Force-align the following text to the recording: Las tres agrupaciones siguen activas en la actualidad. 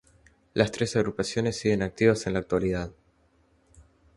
Las 0.55 0.71
tres 0.71 0.95
agrupaciones 0.95 1.59
siguen 1.59 1.83
activas 1.83 2.25
en 2.25 2.33
la 2.33 2.39
actualidad. 2.39 2.91